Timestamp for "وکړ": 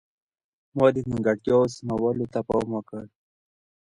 2.73-3.03